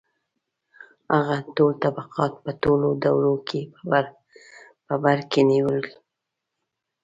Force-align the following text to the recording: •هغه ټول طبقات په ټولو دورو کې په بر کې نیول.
•هغه 1.13 1.37
ټول 1.55 1.71
طبقات 1.83 2.33
په 2.43 2.51
ټولو 2.63 2.87
دورو 3.03 3.35
کې 3.47 3.61
په 4.87 4.95
بر 5.03 5.19
کې 5.31 5.41
نیول. 5.51 5.81